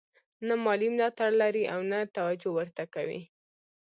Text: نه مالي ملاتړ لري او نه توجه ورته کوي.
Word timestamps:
نه 0.47 0.53
مالي 0.63 0.87
ملاتړ 0.93 1.29
لري 1.41 1.63
او 1.73 1.79
نه 1.91 1.99
توجه 2.15 2.49
ورته 2.57 2.83
کوي. 2.93 3.21